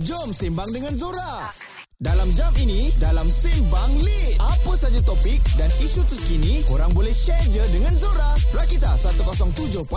Jom 0.00 0.32
sembang 0.32 0.72
dengan 0.72 0.96
Zora. 0.96 1.52
Dalam 2.00 2.32
jam 2.32 2.48
ini, 2.56 2.88
dalam 2.96 3.28
Sembang 3.28 3.92
Lit. 4.00 4.40
Apa 4.40 4.72
saja 4.72 5.02
topik 5.04 5.38
dan 5.60 5.68
isu 5.78 6.00
terkini, 6.08 6.64
korang 6.64 6.88
boleh 6.96 7.12
share 7.12 7.44
je 7.52 7.60
dengan 7.68 7.92
Zora. 7.92 8.32
Rakita 8.56 8.96
107.9 8.96 9.90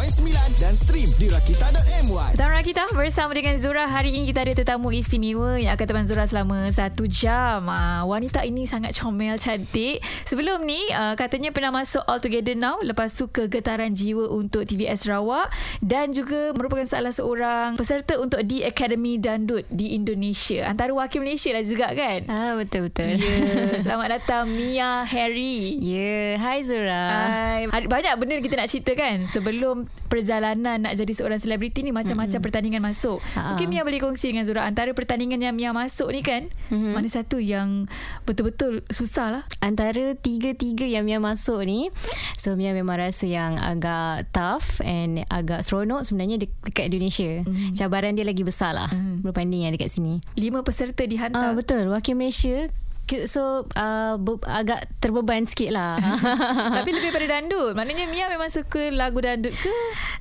dan 0.59 0.73
stream 0.75 1.07
di 1.15 1.31
rakita.my. 1.31 2.35
Dan 2.35 2.51
kita 2.65 2.91
bersama 2.97 3.31
dengan 3.37 3.61
Zura 3.61 3.85
Hari 3.85 4.09
ini 4.09 4.25
kita 4.25 4.41
ada 4.41 4.57
tetamu 4.57 4.89
istimewa 4.89 5.61
Yang 5.61 5.77
akan 5.77 5.85
teman 5.85 6.05
Zura 6.09 6.25
selama 6.25 6.57
satu 6.73 7.05
jam 7.05 7.69
uh, 7.69 8.01
Wanita 8.09 8.41
ini 8.41 8.65
sangat 8.65 8.97
comel, 8.97 9.37
cantik 9.37 10.01
Sebelum 10.25 10.65
ni 10.65 10.81
uh, 10.89 11.13
katanya 11.13 11.53
pernah 11.53 11.69
masuk 11.69 12.01
All 12.09 12.17
Together 12.17 12.57
Now 12.57 12.81
Lepas 12.81 13.13
tu 13.13 13.29
ke 13.29 13.45
Getaran 13.45 13.93
Jiwa 13.93 14.33
untuk 14.33 14.65
TVS 14.65 15.05
Sarawak 15.05 15.53
Dan 15.77 16.09
juga 16.09 16.57
merupakan 16.57 16.89
salah 16.89 17.13
seorang 17.13 17.77
peserta 17.77 18.17
untuk 18.17 18.41
The 18.41 18.65
Academy 18.65 19.21
Dandut 19.21 19.69
di 19.69 19.93
Indonesia 19.93 20.65
Antara 20.65 20.89
wakil 20.89 21.21
Malaysia 21.21 21.53
lah 21.53 21.61
juga 21.61 21.94
kan? 21.95 22.19
Ah 22.27 22.53
betul-betul. 22.59 23.15
Ya, 23.15 23.23
yeah. 23.23 23.79
selamat 23.83 24.19
datang 24.19 24.51
Mia 24.51 25.07
Harry 25.07 25.79
Ya, 25.79 25.95
yeah. 25.95 26.29
hi 26.37 26.59
Zura. 26.61 27.05
Hai. 27.25 27.61
Banyak 27.71 28.13
benda 28.19 28.37
kita 28.43 28.59
nak 28.59 28.69
cerita 28.69 28.91
kan 28.93 29.23
sebelum 29.23 29.87
perjalanan 30.11 30.83
nak 30.83 30.93
jadi 30.99 31.13
seorang 31.15 31.39
selebriti 31.39 31.81
ni 31.81 31.95
macam-macam 31.95 32.27
mm-hmm. 32.27 32.43
pertandingan 32.43 32.83
masuk. 32.83 33.23
Ha-ha. 33.23 33.55
Mungkin 33.55 33.67
Mia 33.71 33.81
boleh 33.87 34.03
kongsi 34.03 34.35
dengan 34.35 34.43
Zura 34.43 34.67
antara 34.67 34.91
pertandingan 34.91 35.39
yang 35.39 35.55
Mia 35.55 35.71
masuk 35.71 36.11
ni 36.11 36.21
kan 36.21 36.51
mm-hmm. 36.69 36.91
mana 36.91 37.07
satu 37.07 37.39
yang 37.39 37.87
betul-betul 38.27 38.83
susah 38.91 39.31
lah. 39.31 39.43
Antara 39.63 40.13
tiga-tiga 40.19 40.83
yang 40.83 41.07
Mia 41.07 41.23
masuk 41.23 41.63
ni, 41.63 41.89
so 42.35 42.53
Mia 42.59 42.75
memang 42.75 42.99
rasa 42.99 43.25
yang 43.25 43.55
agak 43.55 44.27
tough 44.35 44.83
and 44.83 45.23
agak 45.31 45.63
seronok 45.63 46.03
sebenarnya 46.03 46.43
de- 46.43 46.53
dekat 46.67 46.91
Indonesia. 46.91 47.41
Mm. 47.47 47.71
Cabaran 47.77 48.13
dia 48.19 48.25
lagi 48.27 48.43
besar 48.43 48.75
lah 48.75 48.89
mm. 48.91 49.23
berbanding 49.23 49.69
yang 49.69 49.73
dekat 49.73 49.87
sini. 49.87 50.19
Lima 50.35 50.61
peserta 50.61 51.05
Ah 51.05 51.09
dihantar. 51.09 51.55
Betul, 51.77 51.91
wakil 51.91 52.15
Malaysia 52.15 52.71
ke- 53.03 53.29
So 53.29 53.69
uh, 53.71 54.17
be- 54.17 54.41
agak 54.43 54.89
terbeban 54.97 55.45
sikit 55.45 55.69
lah 55.69 56.01
Tapi 56.75 56.89
lebih 56.97 57.13
pada 57.13 57.27
dandut. 57.29 57.77
Maknanya 57.77 58.09
Mia 58.09 58.25
memang 58.25 58.49
suka 58.49 58.89
lagu 58.89 59.19
dandut 59.19 59.53
ke? 59.53 59.69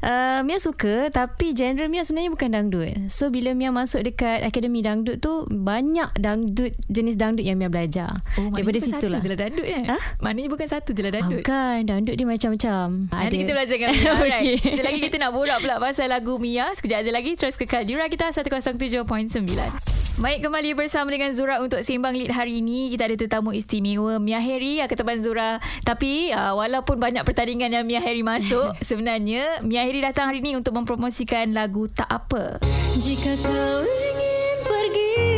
uh, 0.02 0.44
Mia 0.44 0.58
suka 0.58 1.08
Tapi 1.08 1.56
genre 1.56 1.88
Mia 1.88 2.04
sebenarnya 2.04 2.28
bukan 2.28 2.50
dangdut 2.50 2.92
So 3.08 3.32
bila 3.32 3.56
Mia 3.56 3.72
masuk 3.72 4.04
dekat 4.04 4.44
Akademi 4.44 4.84
Dangdut 4.84 5.16
tu 5.18 5.48
Banyak 5.48 6.12
dangdut 6.14 6.76
Jenis 6.84 7.16
dangdut 7.16 7.40
yang 7.42 7.56
Mia 7.56 7.68
belajar 7.68 8.20
Oh, 8.34 8.52
maknanya 8.52 8.52
Daripada 8.52 8.78
situ 8.78 9.06
lah 9.06 9.16
satu 9.16 9.16
je 9.18 9.28
lah 9.30 9.38
dandut 9.40 9.64
eh? 9.66 9.82
Ha? 9.82 9.96
Maknanya 10.20 10.48
bukan 10.50 10.66
satu 10.68 10.90
je 10.90 11.00
lah 11.00 11.08
Ah, 11.08 11.16
dandut. 11.16 11.40
Bukan 11.40 11.76
Dangdut 11.86 12.14
dia 12.14 12.26
macam-macam 12.28 12.84
Nanti 13.08 13.36
kita 13.38 13.52
belajar 13.54 13.76
dengan 13.78 13.90
Mia 13.90 14.10
Alright 14.12 14.36
Okey. 14.36 14.56
Sekejap 14.60 14.84
lagi 14.84 15.00
kita 15.00 15.16
nak 15.16 15.30
borak 15.32 15.58
pula 15.58 15.74
Pasal 15.80 16.12
lagu 16.12 16.36
Mia 16.36 16.68
Sekejap 16.76 17.00
aja 17.00 17.10
lagi 17.10 17.32
Terus 17.32 17.56
kekal 17.56 17.88
Di 17.88 17.96
kita 17.96 18.28
107.9 18.28 19.08
Baik 20.14 20.46
kembali 20.46 20.78
bersama 20.78 21.10
dengan 21.10 21.34
Zura 21.34 21.58
Untuk 21.58 21.82
Sembang 21.82 22.14
Lead 22.14 22.30
hari 22.30 22.62
ini. 22.62 22.86
Kita 22.86 23.10
ada 23.10 23.18
tetamu 23.18 23.50
istimewa 23.50 24.22
Mia 24.22 24.38
Harry 24.38 24.78
Yang 24.78 24.94
ketepan 24.94 25.18
Zura. 25.18 25.58
Tapi 25.82 26.30
uh, 26.30 26.54
Walaupun 26.54 27.02
banyak 27.02 27.26
pertandingan 27.26 27.74
Yang 27.74 27.84
Mia 27.90 27.98
Harry 27.98 28.22
masuk 28.22 28.78
Sebenarnya 28.88 29.58
Mia 29.66 29.82
Harry 29.82 29.98
datang 29.98 30.30
hari 30.30 30.38
ini 30.38 30.54
Untuk 30.54 30.70
mempromosikan 30.78 31.50
lagu 31.50 31.90
Tak 31.90 32.06
Apa. 32.06 32.62
Jika 32.94 33.34
kau 33.42 33.82
ingin 33.82 34.56
pergi 34.62 35.33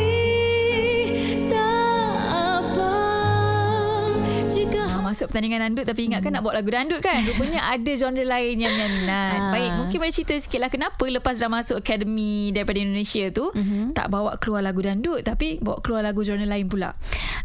Masuk 5.07 5.25
pertandingan 5.27 5.63
dandut 5.63 5.83
Tapi 5.83 6.01
ingatkan 6.05 6.29
nak 6.29 6.43
bawa 6.43 6.59
lagu 6.59 6.67
dandut 6.67 6.99
kan 6.99 7.23
Rupanya 7.23 7.63
ada 7.73 7.91
genre 7.93 8.19
lain 8.21 8.55
Yang 8.57 8.73
Mia 8.73 8.87
minat 8.91 9.35
Ah. 9.39 9.49
Baik 9.49 9.71
Mungkin 9.77 9.97
boleh 9.97 10.11
cerita 10.11 10.33
sikit 10.35 10.59
lah 10.59 10.67
Kenapa 10.67 10.99
lepas 11.01 11.33
dah 11.33 11.47
masuk 11.47 11.77
Academy 11.77 12.51
Daripada 12.51 12.77
Indonesia 12.77 13.29
tu 13.29 13.49
Tak 13.91 14.07
bawa 14.07 14.35
keluar 14.35 14.59
lagu 14.59 14.79
dandut 14.79 15.21
Tapi 15.21 15.57
bawa 15.57 15.79
keluar 15.79 16.01
lagu 16.01 16.21
genre 16.21 16.43
lain 16.43 16.67
pula 16.67 16.91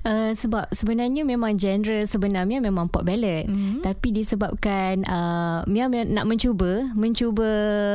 Uh, 0.02 0.34
sebab 0.34 0.66
sebenarnya 0.68 1.22
memang 1.22 1.54
genre 1.54 2.02
sebenarnya 2.02 2.58
memang 2.58 2.90
pop 2.90 3.06
ballad 3.06 3.46
Mhm. 3.46 3.54
mm-hmm. 3.54 3.78
tapi 3.84 4.10
disebabkan 4.10 5.06
uh, 5.06 5.62
Mia, 5.64 5.86
Mia 5.86 6.02
nak 6.02 6.26
mencuba 6.26 6.90
mencuba 6.92 7.46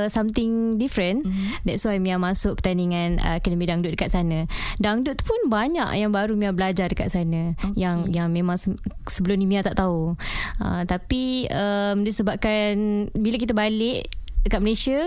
something 0.07 0.47
different 0.73 1.23
mm-hmm. 1.23 1.59
that's 1.63 1.83
why 1.83 1.97
Mia 1.97 2.15
masuk 2.15 2.55
pertandingan 2.55 3.19
uh, 3.19 3.35
Akademi 3.35 3.65
Dangdut 3.65 3.91
dekat 3.91 4.07
sana 4.09 4.47
dangdut 4.77 5.15
tu 5.15 5.25
pun 5.25 5.41
banyak 5.47 5.83
yang 5.95 6.09
baru 6.09 6.33
Mia 6.33 6.51
belajar 6.51 6.87
dekat 6.87 7.09
sana 7.09 7.51
okay. 7.57 7.75
yang 7.75 8.07
yang 8.07 8.31
memang 8.31 8.55
se- 8.55 8.79
sebelum 9.03 9.35
ni 9.35 9.45
Mia 9.45 9.56
tak 9.63 9.77
tahu 9.77 10.17
uh, 10.61 10.81
tapi 10.85 11.47
um, 11.49 12.01
disebabkan 12.03 13.07
bila 13.13 13.37
kita 13.37 13.53
balik 13.53 14.09
dekat 14.45 14.61
Malaysia 14.63 14.99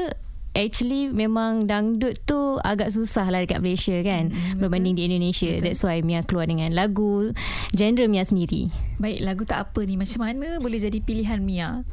Actually 0.50 1.14
memang 1.14 1.70
dangdut 1.70 2.26
tu 2.26 2.58
agak 2.66 2.90
susah 2.90 3.30
lah 3.30 3.46
dekat 3.46 3.62
Malaysia 3.62 3.94
kan 4.02 4.34
mm, 4.34 4.58
berbanding 4.58 4.98
di 4.98 5.06
Indonesia. 5.06 5.46
Betul. 5.46 5.62
That's 5.62 5.82
why 5.86 6.02
Mia 6.02 6.26
keluar 6.26 6.50
dengan 6.50 6.74
lagu 6.74 7.30
genre 7.70 8.10
Mia 8.10 8.26
sendiri. 8.26 8.66
Baik 8.98 9.22
lagu 9.22 9.46
Tak 9.46 9.70
Apa 9.70 9.86
ni 9.86 9.94
Macam 9.94 10.26
mana 10.26 10.58
boleh 10.58 10.82
jadi 10.82 10.98
pilihan 10.98 11.38
Mia 11.38 11.86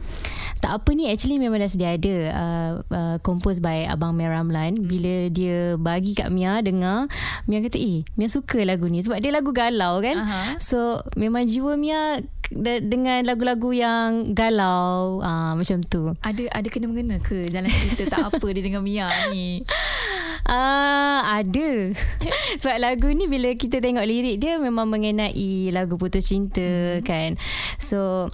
Tak 0.57 0.71
apa 0.73 0.89
ni 0.91 1.07
actually 1.07 1.37
memang 1.37 1.57
dah 1.57 1.67
sedia 1.67 1.93
ada 1.93 2.15
uh, 2.29 2.71
uh, 2.87 3.15
compose 3.19 3.57
by 3.57 3.85
Abang 3.85 4.13
Mia 4.13 4.27
Ramlan. 4.27 4.81
Bila 4.81 5.29
dia 5.29 5.75
bagi 5.75 6.11
kat 6.11 6.27
Mia 6.27 6.59
dengar, 6.59 7.05
Mia 7.45 7.61
kata 7.61 7.77
eh 7.77 8.01
Mia 8.13 8.27
suka 8.27 8.61
lagu 8.61 8.85
ni 8.85 8.99
sebab 8.99 9.17
dia 9.17 9.29
lagu 9.29 9.51
galau 9.51 9.99
kan. 9.99 10.17
Aha. 10.17 10.41
So 10.57 11.01
memang 11.13 11.45
jiwa 11.45 11.75
Mia 11.75 12.19
de- 12.47 12.81
dengan 12.81 13.21
lagu-lagu 13.23 13.69
yang 13.71 14.33
galau 14.33 15.19
uh, 15.19 15.53
macam 15.53 15.83
tu. 15.83 16.11
Ada 16.19 16.49
ada 16.49 16.67
kena-mengena 16.67 17.19
ke 17.19 17.47
Jalan 17.47 17.67
cerita 17.67 18.07
Tak 18.09 18.33
Apa 18.33 18.47
dia 18.49 18.63
dengan 18.63 18.81
Mia 18.81 19.07
ni 19.29 19.61
Ah 20.47 21.43
ada. 21.43 21.91
Sebab 22.63 22.77
lagu 22.79 23.11
ni 23.11 23.27
bila 23.27 23.51
kita 23.53 23.83
tengok 23.83 24.07
lirik 24.07 24.39
dia 24.39 24.55
memang 24.55 24.87
mengenai 24.87 25.67
lagu 25.75 25.99
putus 25.99 26.31
cinta 26.31 26.63
hmm. 26.63 27.03
kan. 27.03 27.35
So 27.83 28.31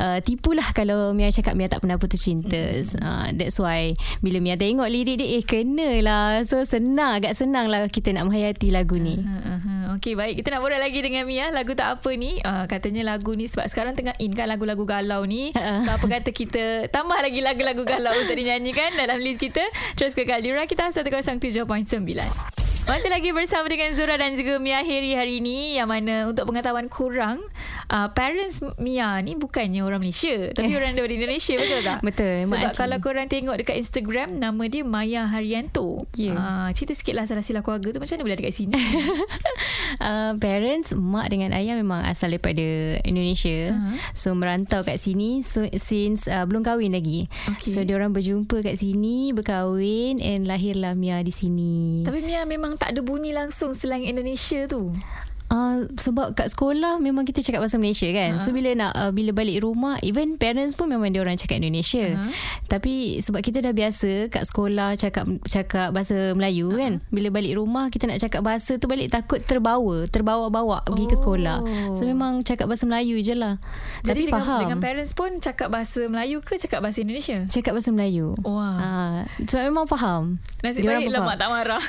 uh, 0.00 0.18
tipulah 0.24 0.72
kalau 0.72 1.12
Mia 1.12 1.28
cakap 1.28 1.52
Mia 1.52 1.68
tak 1.68 1.84
pernah 1.84 2.00
putus 2.00 2.24
cinta. 2.24 2.56
Hmm. 2.56 3.04
Uh, 3.04 3.26
that's 3.36 3.60
why 3.60 3.92
bila 4.24 4.40
Mia 4.40 4.56
tengok 4.56 4.88
lirik 4.88 5.20
dia 5.20 5.36
eh 5.36 5.44
kena 5.44 6.00
lah. 6.00 6.40
So 6.48 6.64
senang 6.64 7.20
agak 7.20 7.36
senang 7.36 7.68
lah 7.68 7.84
kita 7.92 8.16
nak 8.16 8.32
menghayati 8.32 8.72
lagu 8.72 8.96
ni. 8.96 9.20
uh-huh. 9.20 9.78
Okey 9.98 10.14
baik 10.14 10.44
Kita 10.44 10.54
nak 10.54 10.60
borak 10.60 10.78
lagi 10.78 11.00
dengan 11.00 11.24
Mia 11.24 11.48
Lagu 11.48 11.72
Tak 11.72 11.98
Apa 11.98 12.12
ni 12.12 12.38
uh, 12.44 12.68
Katanya 12.68 13.02
lagu 13.02 13.32
ni 13.32 13.48
Sebab 13.48 13.66
sekarang 13.66 13.96
tengah 13.96 14.12
in 14.20 14.36
kan 14.36 14.46
Lagu-lagu 14.46 14.84
galau 14.84 15.24
ni 15.24 15.50
Ha-ha. 15.56 15.80
So 15.80 15.90
apa 15.96 16.06
kata 16.06 16.30
kita 16.30 16.92
Tambah 16.92 17.16
lagi 17.18 17.40
lagu-lagu 17.40 17.82
galau 17.88 18.12
Untuk 18.12 18.36
dinyanyikan 18.36 18.94
Dalam 18.94 19.18
list 19.18 19.40
kita 19.40 19.64
Terus 19.96 20.12
ke 20.12 20.28
Kaldira 20.28 20.68
Kita 20.68 20.92
107.9 21.22 22.67
masih 22.88 23.12
lagi 23.12 23.36
bersama 23.36 23.68
dengan 23.68 23.92
Zura 23.92 24.16
dan 24.16 24.32
juga 24.32 24.56
Mia 24.56 24.80
Heri 24.80 25.12
hari 25.12 25.44
ini 25.44 25.76
yang 25.76 25.92
mana 25.92 26.24
untuk 26.24 26.48
pengetahuan 26.48 26.88
kurang 26.88 27.36
uh, 27.92 28.08
parents 28.16 28.64
Mia 28.80 29.20
ni 29.20 29.36
bukannya 29.36 29.84
orang 29.84 30.00
Malaysia 30.00 30.48
tapi 30.56 30.72
orang 30.72 30.96
daripada 30.96 31.12
Indonesia 31.20 31.54
betul 31.60 31.80
tak? 31.84 31.98
Betul, 32.00 32.48
Sebab 32.48 32.72
asli. 32.72 32.80
kalau 32.80 32.96
korang 33.04 33.28
tengok 33.28 33.60
dekat 33.60 33.76
Instagram 33.84 34.40
nama 34.40 34.62
dia 34.72 34.88
Maya 34.88 35.28
Haryanto. 35.28 36.08
Ya. 36.16 36.32
Uh, 36.32 36.68
cerita 36.72 36.96
sikit 36.96 37.12
lah 37.12 37.28
salah-silah 37.28 37.60
keluarga 37.60 37.92
tu 37.92 38.00
macam 38.00 38.16
mana 38.16 38.24
boleh 38.24 38.36
ada 38.40 38.44
kat 38.48 38.54
sini? 38.56 38.80
Uh, 39.98 40.36
parents 40.38 40.92
mak 40.94 41.32
dengan 41.32 41.50
ayah 41.56 41.74
memang 41.74 42.04
asal 42.06 42.30
daripada 42.30 42.62
Indonesia. 43.02 43.72
Uh-huh. 43.74 43.96
So 44.14 44.30
merantau 44.36 44.86
kat 44.86 45.00
sini 45.00 45.42
so, 45.42 45.66
since 45.74 46.30
uh, 46.30 46.44
belum 46.46 46.62
kahwin 46.62 46.94
lagi. 46.94 47.26
Okey. 47.56 47.72
So 47.72 47.82
dia 47.82 47.98
orang 47.98 48.14
berjumpa 48.14 48.62
kat 48.62 48.78
sini, 48.78 49.34
berkahwin 49.34 50.22
and 50.22 50.46
lahirlah 50.46 50.94
Mia 50.94 51.18
di 51.24 51.32
sini. 51.34 52.06
Tapi 52.06 52.20
Mia 52.22 52.46
memang 52.46 52.77
tak 52.78 52.94
ada 52.94 53.00
bunyi 53.02 53.34
langsung 53.34 53.74
selain 53.74 54.06
Indonesia 54.06 54.64
tu. 54.70 54.94
Uh, 55.48 55.88
sebab 55.96 56.36
kat 56.36 56.52
sekolah 56.52 57.00
memang 57.00 57.24
kita 57.24 57.40
cakap 57.40 57.64
bahasa 57.64 57.80
Malaysia 57.80 58.04
kan. 58.12 58.36
Uh-huh. 58.36 58.44
So 58.44 58.52
bila 58.52 58.76
nak 58.76 58.92
uh, 58.92 59.12
bila 59.12 59.32
balik 59.32 59.64
rumah 59.64 59.96
even 60.04 60.36
parents 60.36 60.76
pun 60.76 60.92
memang 60.92 61.08
dia 61.08 61.24
orang 61.24 61.40
cakap 61.40 61.60
Indonesia. 61.60 62.16
Uh-huh. 62.16 62.32
Tapi 62.68 63.24
sebab 63.24 63.40
kita 63.40 63.64
dah 63.64 63.72
biasa 63.72 64.28
kat 64.28 64.44
sekolah 64.44 64.96
cakap 65.00 65.24
cakap 65.48 65.96
bahasa 65.96 66.36
Melayu 66.36 66.68
uh-huh. 66.68 66.80
kan. 66.80 66.92
Bila 67.08 67.28
balik 67.32 67.56
rumah 67.56 67.88
kita 67.88 68.04
nak 68.04 68.20
cakap 68.20 68.44
bahasa 68.44 68.76
tu 68.76 68.86
balik 68.88 69.08
takut 69.08 69.40
terbawa, 69.40 70.04
terbawa-bawa 70.08 70.84
pergi 70.84 71.06
ke 71.08 71.16
Oh. 71.18 71.20
sekolah. 71.24 71.58
So 71.98 72.04
memang 72.04 72.44
cakap 72.44 72.68
bahasa 72.68 72.84
Melayu 72.84 73.18
je 73.24 73.34
lah. 73.34 73.56
Jadi 74.04 74.06
Tapi 74.06 74.22
dengan, 74.28 74.34
faham. 74.38 74.60
dengan 74.62 74.78
parents 74.78 75.12
pun 75.16 75.30
cakap 75.40 75.68
bahasa 75.72 76.06
Melayu 76.06 76.44
ke 76.44 76.60
cakap 76.60 76.84
bahasa 76.84 77.00
Indonesia? 77.02 77.42
cakap 77.48 77.72
bahasa 77.74 77.90
Melayu. 77.90 78.36
Wah. 78.44 78.76
Ah, 78.78 79.18
sebab 79.48 79.64
memang 79.66 79.86
faham. 79.88 80.22
Nasib 80.62 80.84
baik 80.84 81.10
lah 81.10 81.24
faham. 81.24 81.28
mak 81.28 81.36
tak 81.40 81.50
marah. 81.50 81.82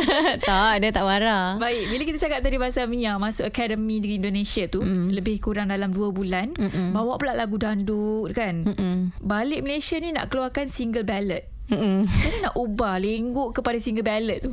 tak, 0.48 0.74
dia 0.80 0.90
tak 0.94 1.04
marah. 1.04 1.46
Baik, 1.58 1.84
bila 1.90 2.02
kita 2.06 2.18
cakap 2.20 2.38
tadi 2.40 2.56
pasal 2.56 2.84
Mia 3.00 3.16
masuk 3.16 3.48
academy 3.48 3.96
di 3.96 4.20
Indonesia 4.20 4.68
tu 4.68 4.84
mm. 4.84 5.16
lebih 5.16 5.40
kurang 5.40 5.72
dalam 5.72 5.88
2 5.88 6.12
bulan, 6.12 6.52
Mm-mm. 6.52 6.92
bawa 6.92 7.16
pula 7.16 7.32
lagu 7.32 7.56
dandut 7.56 8.28
kan. 8.36 8.68
Mm-mm. 8.68 9.16
Balik 9.24 9.64
Malaysia 9.64 9.96
ni 9.96 10.12
nak 10.12 10.28
keluarkan 10.28 10.68
single 10.68 11.08
ballad. 11.08 11.48
Mm-mm. 11.72 12.04
Macam 12.04 12.40
nak 12.44 12.54
ubah 12.60 13.00
lenggok 13.00 13.56
kepada 13.56 13.80
single 13.80 14.04
ballad 14.04 14.44
tu? 14.44 14.52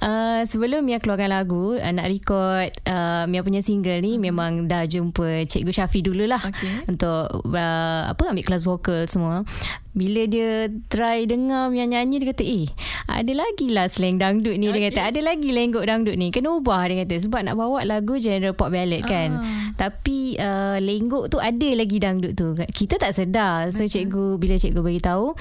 Uh, 0.00 0.40
sebelum 0.46 0.88
Mia 0.88 1.02
keluarkan 1.02 1.30
lagu 1.30 1.74
uh, 1.74 1.92
Nak 1.94 2.06
record 2.06 2.70
uh, 2.86 3.26
Mia 3.26 3.42
punya 3.42 3.66
single 3.66 3.98
ni 3.98 4.18
Memang 4.18 4.70
dah 4.70 4.86
jumpa 4.86 5.46
Cikgu 5.46 5.74
Syafi 5.74 6.06
dulu 6.06 6.26
lah 6.26 6.38
Okey. 6.38 6.86
Untuk 6.90 7.50
uh, 7.50 8.02
Apa 8.10 8.30
ambil 8.30 8.46
kelas 8.46 8.62
vokal 8.62 9.10
semua 9.10 9.42
bila 9.96 10.28
dia 10.28 10.68
try 10.92 11.24
dengar 11.24 11.72
Mia 11.72 11.88
nyanyi 11.88 12.20
dia 12.20 12.36
kata 12.36 12.44
eh 12.44 12.68
ada 13.06 13.32
lagi 13.32 13.70
lah 13.70 13.86
slang 13.86 14.18
dangdut 14.18 14.58
ni. 14.58 14.68
Dia 14.68 14.90
kata 14.90 15.14
ada 15.14 15.20
lagi 15.22 15.54
lenggok 15.54 15.86
dangdut 15.86 16.18
ni. 16.18 16.34
Kena 16.34 16.58
ubah 16.58 16.90
dia 16.90 17.06
kata 17.06 17.22
sebab 17.22 17.40
nak 17.46 17.54
bawa 17.54 17.86
lagu 17.86 18.18
genre 18.18 18.50
pop 18.52 18.68
ballad 18.68 19.06
kan. 19.06 19.40
Ah. 19.40 19.72
tapi 19.76 20.34
uh, 20.36 20.76
lenggok 20.82 21.30
tu 21.30 21.38
ada 21.38 21.68
lagi 21.72 21.96
dangdut 22.02 22.34
tu. 22.34 22.52
Kita 22.58 22.98
tak 22.98 23.14
sedar. 23.14 23.70
So 23.70 23.86
cikgu 23.86 24.36
bila 24.36 24.58
cikgu 24.58 24.82
bagi 24.82 25.00
tahu 25.00 25.32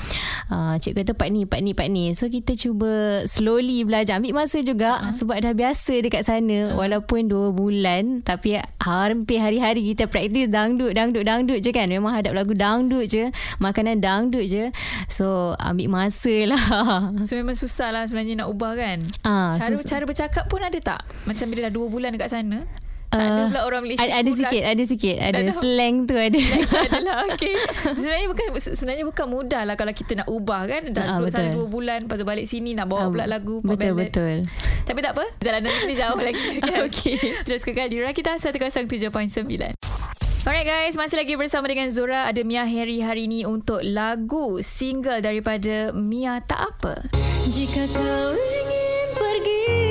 uh, 0.53 0.75
cikgu 0.77 1.03
kata 1.03 1.11
part 1.17 1.33
ni 1.33 1.43
part 1.49 1.61
ni 1.65 1.73
part 1.73 1.89
ni. 1.89 2.13
So 2.13 2.29
kita 2.29 2.53
cuba 2.55 3.25
slowly 3.25 3.81
belajar. 3.83 4.21
Ambil 4.21 4.37
masa 4.37 4.61
juga 4.61 4.87
Ah. 4.95 5.11
sebab 5.11 5.35
dah 5.41 5.51
biasa 5.51 6.05
dekat 6.05 6.21
sana. 6.23 6.77
Walaupun 6.77 7.27
2 7.27 7.51
bulan 7.51 8.21
tapi 8.21 8.61
hampir 8.79 9.41
hari-hari 9.41 9.81
kita 9.81 10.05
praktis 10.05 10.47
dangdut 10.47 10.93
dangdut 10.93 11.25
dangdut 11.25 11.59
je 11.59 11.73
kan. 11.73 11.89
Memang 11.89 12.13
hadap 12.13 12.37
lagu 12.37 12.53
dangdut 12.53 13.09
je 13.09 13.33
makanan 13.57 13.99
dangdut 13.99 14.44
je 14.45 14.65
so 15.07 15.25
ambil 15.57 15.89
masa 15.91 16.35
lah 16.45 16.63
So 17.21 17.33
memang 17.33 17.53
susah 17.53 17.89
lah 17.89 18.03
sebenarnya 18.03 18.39
nak 18.39 18.49
ubah 18.49 18.73
kan 18.73 18.99
Ah, 19.21 19.55
Cara 19.55 19.71
sus- 19.71 19.83
cara 19.83 20.03
bercakap 20.03 20.45
pun 20.45 20.59
ada 20.59 20.75
tak? 20.75 21.01
Macam 21.23 21.45
bila 21.47 21.65
dah 21.65 21.73
2 21.73 21.87
bulan 21.87 22.09
dekat 22.09 22.29
sana 22.29 22.63
Tak 23.07 23.21
ada 23.21 23.31
Uh, 23.37 23.47
pula 23.47 23.61
orang 23.63 23.81
Malaysia 23.81 24.01
ada, 24.01 24.17
ada 24.17 24.31
sikit 24.33 24.63
ada 24.65 24.83
sikit 24.83 25.15
ada 25.17 25.39
Dah 25.39 25.55
slang 25.55 25.95
tu 26.03 26.15
ada 26.15 26.35
adalah 26.35 27.15
okey. 27.29 27.55
Sebenarnya 27.95 28.27
bukan 28.27 28.45
sebenarnya 28.57 29.05
bukan 29.05 29.25
mudah 29.25 29.61
lah 29.63 29.73
kalau 29.73 29.91
kita 29.91 30.17
nak 30.17 30.27
ubah 30.27 30.61
kan. 30.65 30.81
Dah 30.91 31.03
Ah, 31.05 31.17
duduk 31.17 31.31
sana. 31.31 31.53
2 31.53 31.63
bulan 31.65 31.97
lepas 32.01 32.17
tu 32.17 32.25
balik 32.25 32.43
sini 32.43 32.73
nak 32.73 32.85
bawa 32.85 33.07
Ah, 33.07 33.09
pula 33.09 33.23
lagu 33.25 33.61
betul 33.61 33.93
ballad. 33.93 34.11
betul 34.11 34.35
Tapi 34.83 34.99
tak 34.99 35.11
apa, 35.13 35.23
jalanan 35.39 35.71
ni 35.81 35.95
jauh 35.95 36.19
lagi 36.19 36.59
kan. 36.59 36.83
Okey. 36.87 37.15
Terus 37.41 37.61
ke 37.61 37.71
Kadira 37.71 38.11
kita 38.11 38.35
107.9. 38.35 39.07
Alright 40.45 40.61
guys, 40.69 40.93
masih 40.93 41.17
lagi 41.17 41.33
bersama 41.33 41.65
dengan 41.65 41.89
Zura 41.89 42.29
ada 42.29 42.37
Mia 42.45 42.69
Harry 42.69 43.01
hari 43.01 43.25
ini 43.25 43.49
untuk 43.49 43.81
lagu 43.81 44.61
single 44.61 45.17
daripada 45.17 45.89
Mia 45.89 46.37
Tak 46.37 46.61
Apa. 46.69 46.93
Jika 47.49 47.89
kau 47.89 48.29
ingin 48.37 49.07
pergi 49.17 49.84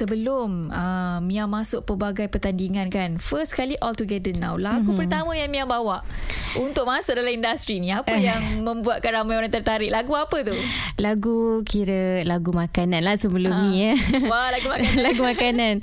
sebelum 0.00 0.72
uh, 0.72 1.20
Mia 1.20 1.44
masuk 1.44 1.84
pelbagai 1.84 2.32
pertandingan 2.32 2.88
kan. 2.88 3.20
First 3.20 3.52
kali 3.52 3.76
All 3.84 3.92
Together 3.92 4.32
Now. 4.32 4.56
Lagu 4.56 4.90
mm-hmm. 4.90 4.96
pertama 4.96 5.36
yang 5.36 5.52
Mia 5.52 5.68
bawa 5.68 6.00
untuk 6.56 6.88
masuk 6.88 7.20
dalam 7.20 7.36
industri 7.36 7.76
ni. 7.84 7.92
Apa 7.92 8.16
yang 8.16 8.64
membuatkan 8.64 9.12
ramai 9.12 9.36
orang 9.36 9.52
tertarik? 9.52 9.92
Lagu 9.92 10.16
apa 10.16 10.40
tu? 10.40 10.56
Lagu 10.96 11.60
kira 11.68 12.24
lagu 12.24 12.56
makanan 12.56 13.04
lah 13.04 13.20
sebelum 13.20 13.52
ni 13.68 13.92
eh. 13.92 13.96
Wah, 14.24 14.48
lagu 14.48 14.66
makan. 14.72 14.92
lagu 15.04 15.20
makanan. 15.20 15.74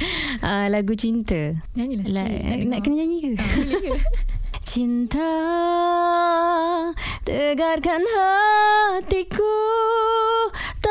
Uh, 0.41 0.65
lagu 0.73 0.97
cinta. 0.97 1.53
Nyanyilah 1.77 2.05
sikit. 2.09 2.15
La, 2.17 2.23
nak 2.25 2.59
nak, 2.65 2.79
kena 2.81 2.95
nyanyi 2.97 3.17
ke? 3.21 3.31
Cinta 4.67 5.31
Tegarkan 7.23 8.03
hatiku 8.03 9.56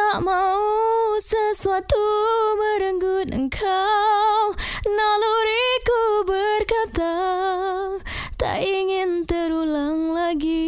Tak 0.07 0.23
mau 0.23 1.19
sesuatu 1.19 1.99
merenggut 2.55 3.27
engkau 3.27 4.55
Naluriku 4.87 6.23
berkata 6.23 7.19
Tak 8.39 8.63
ingin 8.63 9.27
terulang 9.27 10.15
lagi 10.15 10.63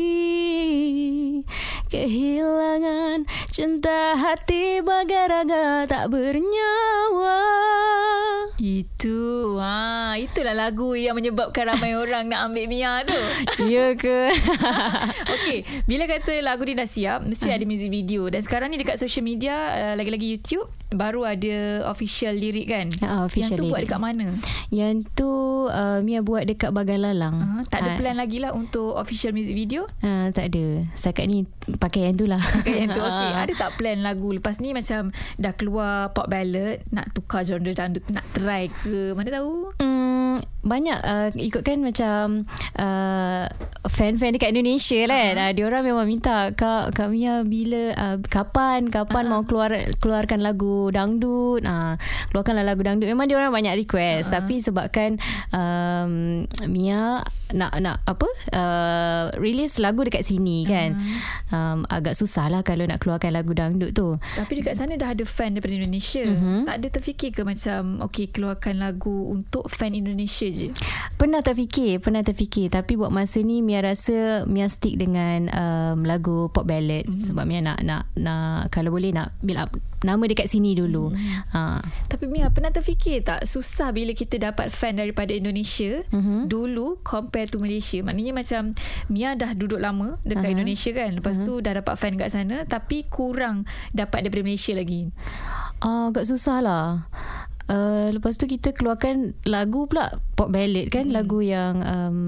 Kehilangan 1.86 3.30
cinta 3.46 4.18
hati 4.18 4.82
bagai 4.82 5.30
raga 5.30 5.86
tak 5.86 6.10
bernyawa 6.10 7.38
Itu. 8.58 8.97
Ha, 9.58 9.74
itulah 10.16 10.52
lagu 10.52 10.92
yang 10.92 11.12
menyebabkan 11.12 11.68
ramai 11.68 11.94
orang 12.00 12.26
nak 12.26 12.46
ambil 12.46 12.64
Mia 12.66 13.02
tu. 13.02 13.18
Ya 13.64 13.92
ke? 13.94 14.28
Okey, 15.34 15.58
bila 15.84 16.04
kata 16.04 16.40
lagu 16.40 16.62
ni 16.62 16.72
dah 16.72 16.86
siap, 16.86 17.22
mesti 17.22 17.48
ada 17.48 17.64
music 17.64 17.88
video 17.88 18.26
dan 18.26 18.40
sekarang 18.40 18.68
ni 18.68 18.76
dekat 18.76 18.96
social 18.96 19.22
media, 19.22 19.52
uh, 19.52 19.94
lagi-lagi 19.94 20.28
YouTube 20.28 20.66
baru 20.88 21.20
ada 21.22 21.84
official 21.84 22.32
lirik 22.32 22.64
kan? 22.66 22.88
Ah, 23.02 23.22
official 23.22 23.52
Yang 23.52 23.60
tu 23.60 23.64
buat 23.66 23.76
lirik. 23.76 23.88
dekat 23.88 24.00
mana? 24.00 24.26
Yang 24.70 24.94
tu 25.12 25.30
uh, 25.68 26.00
Mia 26.00 26.20
buat 26.20 26.42
dekat 26.42 26.72
Bagan 26.72 27.04
Lalang. 27.04 27.36
Uh, 27.36 27.62
tak 27.66 27.84
ada 27.84 27.88
Ah, 27.88 27.96
plan 27.96 28.16
lagi 28.16 28.38
lah 28.38 28.52
untuk 28.52 28.96
official 28.96 29.32
music 29.32 29.52
video? 29.52 29.84
Uh, 30.00 30.28
tak 30.30 30.48
ada. 30.48 30.88
Setakat 30.92 31.24
ni 31.24 31.44
pakai 31.76 32.08
yang 32.08 32.16
tu 32.16 32.24
lah. 32.24 32.40
Okay, 32.58 32.84
yang 32.84 32.90
tu 32.90 33.00
okey. 33.00 33.30
Ada 33.44 33.52
tak 33.54 33.70
plan 33.76 34.00
lagu 34.00 34.28
lepas 34.30 34.56
ni 34.58 34.72
macam 34.72 35.08
dah 35.36 35.52
keluar 35.52 36.08
pop 36.10 36.24
ballad, 36.26 36.80
nak 36.88 37.12
tukar 37.12 37.44
genre 37.44 37.68
dangdut, 37.68 38.04
nak 38.08 38.24
try 38.32 38.72
ke? 38.72 38.97
Mana 39.16 39.28
tahu? 39.30 39.72
Hmm, 39.80 40.42
banyak 40.62 40.98
uh, 41.00 41.28
ikutkan 41.38 41.80
macam 41.80 42.44
uh, 42.76 43.44
fan-fan 43.88 44.34
dekat 44.36 44.52
Indonesia 44.52 45.00
lah 45.08 45.18
kan. 45.18 45.36
Uh, 45.38 45.50
dia 45.56 45.64
orang 45.64 45.82
memang 45.86 46.06
minta 46.06 46.52
Kak 46.52 46.92
Kak 46.92 47.08
Mia 47.08 47.46
bila 47.46 47.94
uh, 47.94 48.16
kapan 48.26 48.90
kapan 48.90 49.30
uh-huh. 49.30 49.40
mau 49.40 49.42
keluar 49.48 49.70
keluarkan 50.02 50.42
lagu 50.44 50.90
dangdut. 50.90 51.62
Uh, 51.64 51.94
keluarkanlah 52.34 52.66
lagu 52.66 52.82
dangdut. 52.84 53.08
Memang 53.08 53.30
dia 53.30 53.38
orang 53.38 53.54
banyak 53.54 53.74
request 53.86 54.28
uh-huh. 54.28 54.42
tapi 54.42 54.54
sebabkan 54.60 55.10
um, 55.54 56.44
Mia 56.68 57.22
nak 57.54 57.72
nak 57.78 58.04
apa? 58.04 58.28
Uh, 58.52 59.24
release 59.38 59.78
lagu 59.78 60.04
dekat 60.04 60.24
sini 60.24 60.66
kan. 60.66 60.98
Uh-huh. 60.98 61.54
Um, 61.54 61.78
agak 61.88 62.18
susah 62.18 62.50
lah 62.50 62.60
kalau 62.60 62.84
nak 62.84 63.00
keluarkan 63.00 63.32
lagu 63.32 63.52
dangdut 63.54 63.94
tu. 63.94 64.18
Tapi 64.36 64.60
dekat 64.60 64.74
sana 64.74 64.98
dah 64.98 65.14
ada 65.14 65.24
fan 65.24 65.54
daripada 65.54 65.76
Indonesia. 65.76 66.24
Mhm. 66.26 66.66
Tak 66.68 66.74
ada 66.80 66.88
terfikir 66.90 67.30
ke 67.30 67.42
macam 67.46 68.02
okey 68.10 68.32
keluarkan 68.34 68.82
lagu 68.82 69.30
untuk 69.30 69.70
fan 69.70 69.94
Indonesia 69.94 70.48
je? 70.50 70.74
Pernah 71.16 71.40
terfikir, 71.40 72.02
pernah 72.02 72.20
terfikir 72.20 72.68
tapi 72.68 72.98
buat 72.98 73.14
masa 73.14 73.40
ni 73.40 73.62
Mia 73.62 73.80
rasa 73.80 74.44
Mia 74.50 74.66
stick 74.66 74.98
dengan 74.98 75.46
um, 75.52 76.02
lagu 76.02 76.50
pop 76.50 76.66
ballad 76.66 77.06
mm-hmm. 77.06 77.22
sebab 77.22 77.44
Mia 77.46 77.62
nak 77.62 77.80
nak 77.86 78.10
nak 78.18 78.72
kalau 78.74 78.90
boleh 78.90 79.14
nak 79.14 79.34
build 79.40 79.58
up 79.58 79.70
nama 79.98 80.22
dekat 80.30 80.46
sini 80.46 80.78
dulu. 80.78 81.10
Mm-hmm. 81.10 81.54
Ha. 81.54 81.82
Tapi 82.06 82.24
Mia 82.30 82.50
pernah 82.50 82.70
terfikir 82.70 83.22
tak 83.22 83.46
susah 83.46 83.90
bila 83.90 84.14
kita 84.14 84.38
dapat 84.38 84.70
fan 84.70 84.98
daripada 84.98 85.34
Indonesia 85.34 86.02
Mhm. 86.10 86.50
dulu 86.50 86.98
compare 87.02 87.37
to 87.46 87.62
Malaysia. 87.62 88.02
Maknanya 88.02 88.32
macam 88.34 88.74
Mia 89.06 89.38
dah 89.38 89.54
duduk 89.54 89.78
lama 89.78 90.18
dekat 90.26 90.50
Aha. 90.50 90.54
Indonesia 90.58 90.90
kan. 90.90 91.10
Lepas 91.14 91.46
tu 91.46 91.62
dah 91.62 91.78
dapat 91.78 91.94
fan 91.94 92.18
kat 92.18 92.34
sana 92.34 92.66
tapi 92.66 93.06
kurang 93.06 93.68
dapat 93.94 94.26
daripada 94.26 94.42
Malaysia 94.42 94.74
lagi. 94.74 95.14
Uh, 95.78 96.10
agak 96.10 96.26
susah 96.26 96.58
lah. 96.58 97.06
Uh, 97.68 98.10
lepas 98.16 98.34
tu 98.40 98.48
kita 98.48 98.72
keluarkan 98.72 99.36
lagu 99.44 99.84
pula 99.84 100.24
pop 100.32 100.48
ballad 100.48 100.88
kan 100.88 101.04
mm. 101.04 101.12
lagu 101.12 101.44
yang 101.44 101.84
um, 101.84 102.18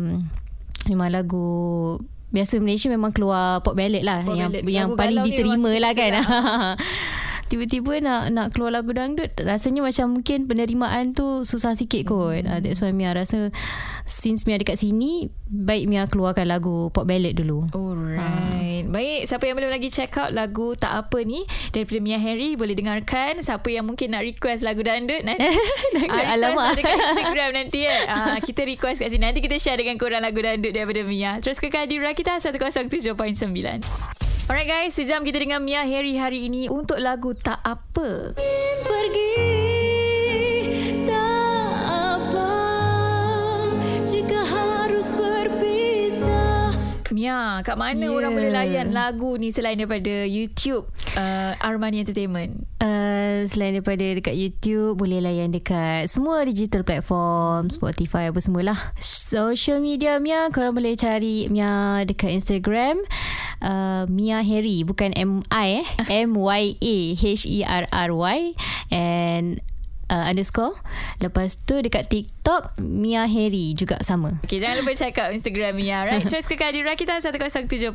memang 0.85 1.09
lagu 1.09 1.97
biasa 2.31 2.63
Malaysia 2.63 2.87
memang 2.87 3.11
keluar 3.11 3.59
pop 3.65 3.75
ballad 3.75 4.06
lah 4.06 4.23
Pop 4.23 4.39
yang 4.39 4.55
ballad. 4.55 4.69
yang 4.71 4.89
Lagu 4.95 5.01
paling 5.01 5.19
diterima 5.27 5.71
lah 5.82 5.93
kan. 5.99 6.13
Tiba-tiba 7.51 7.99
nak 7.99 8.31
nak 8.31 8.55
keluar 8.55 8.71
lagu 8.79 8.95
dangdut 8.95 9.35
rasanya 9.43 9.83
macam 9.83 10.15
mungkin 10.15 10.47
penerimaan 10.47 11.19
tu 11.19 11.43
susah 11.43 11.75
sikit 11.75 12.07
kot. 12.07 12.47
Mm. 12.47 12.49
Uh, 12.49 12.59
that's 12.63 12.79
why 12.79 12.95
Mia 12.95 13.11
rasa 13.11 13.51
since 14.07 14.47
Mia 14.47 14.55
dekat 14.55 14.79
sini 14.79 15.35
baik 15.51 15.91
Mia 15.91 16.07
keluarkan 16.07 16.47
lagu 16.47 16.95
pop 16.95 17.11
ballad 17.11 17.35
dulu. 17.35 17.67
Alright. 17.75 18.87
Ha. 18.87 18.91
Baik, 18.91 19.27
siapa 19.27 19.51
yang 19.51 19.59
belum 19.59 19.71
lagi 19.71 19.91
check 19.91 20.15
out 20.19 20.35
lagu 20.35 20.75
Tak 20.79 20.91
Apa 20.91 21.23
ni 21.27 21.43
daripada 21.75 21.99
Mia 21.99 22.23
Harry 22.23 22.55
boleh 22.55 22.79
dengarkan. 22.79 23.43
Siapa 23.43 23.67
yang 23.67 23.83
mungkin 23.91 24.15
nak 24.15 24.23
request 24.23 24.63
lagu 24.63 24.87
dangdut 24.87 25.27
nanti 25.27 25.43
Dangdut, 25.99 26.07
request 26.07 26.31
alamak. 26.31 26.69
dekat 26.79 26.95
Instagram 26.95 27.51
nanti 27.59 27.79
ya. 27.83 27.97
Ah, 28.07 28.39
kita 28.39 28.63
request 28.63 29.03
kat 29.03 29.11
sini. 29.11 29.27
Nanti 29.27 29.43
kita 29.43 29.59
share 29.59 29.83
dengan 29.83 29.99
korang 29.99 30.23
lagu 30.23 30.39
dangdut 30.39 30.71
daripada 30.71 31.03
Mia. 31.03 31.43
Terus 31.43 31.59
ke 31.59 31.67
Kadira 31.67 32.15
kita 32.15 32.39
107.9. 32.39 34.30
Alright 34.51 34.67
guys, 34.67 34.99
sejam 34.99 35.23
kita 35.23 35.39
dengan 35.39 35.63
Mia 35.63 35.87
Harry 35.87 36.19
hari 36.19 36.51
ini 36.51 36.67
untuk 36.67 36.99
lagu 36.99 37.39
Tak 37.39 37.63
Apa. 37.63 38.35
pergi 38.83 39.31
tak 41.07 41.71
apa 41.87 42.51
jika 44.03 44.43
harus 44.43 45.15
berpisah 45.15 46.75
Mia, 47.15 47.63
kat 47.63 47.79
mana 47.79 48.03
Yeah. 48.03 48.11
orang 48.11 48.33
boleh 48.35 48.51
layan 48.51 48.91
lagu 48.91 49.39
ni 49.39 49.55
selain 49.55 49.79
daripada 49.79 50.27
YouTube 50.27 50.91
uh, 51.15 51.55
Armani 51.63 52.03
Entertainment? 52.03 52.67
Uh, 52.83 53.47
selain 53.47 53.79
daripada 53.79 54.03
dekat 54.03 54.35
YouTube 54.35 54.99
boleh 54.99 55.23
layan 55.23 55.55
dekat 55.55 56.11
semua 56.11 56.43
digital 56.43 56.83
platform 56.83 57.71
Spotify 57.71 58.35
apa 58.35 58.43
semualah 58.43 58.99
social 58.99 59.79
media 59.79 60.19
Mia 60.19 60.51
korang 60.51 60.75
boleh 60.75 60.99
cari 60.99 61.47
Mia 61.47 62.03
dekat 62.03 62.35
Instagram 62.35 62.99
uh, 63.62 64.05
Mia 64.08 64.43
Harry 64.43 64.82
bukan 64.82 65.14
M-I 65.17 65.84
eh 65.84 65.86
M-Y-A 66.26 66.96
H-E-R-R-Y 67.17 68.38
and 68.90 69.60
uh, 70.10 70.24
underscore 70.26 70.74
lepas 71.22 71.62
tu 71.62 71.79
dekat 71.79 72.10
TikTok 72.10 72.76
Mia 72.82 73.24
Harry 73.31 73.72
juga 73.79 74.02
sama 74.02 74.43
Okay, 74.44 74.58
jangan 74.58 74.82
lupa 74.82 74.93
check 74.98 75.14
out 75.22 75.31
Instagram 75.31 75.79
Mia. 75.79 76.02
Right? 76.02 76.26
Terus 76.26 76.44
ke 76.50 76.58
Kadira 76.58 76.98
kita 76.98 77.22
107.9. 77.22 77.94